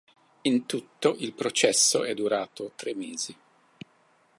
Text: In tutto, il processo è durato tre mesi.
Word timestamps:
In 0.41 0.65
tutto, 0.65 1.13
il 1.19 1.31
processo 1.33 2.03
è 2.03 2.15
durato 2.15 2.71
tre 2.75 2.95
mesi. 2.95 3.37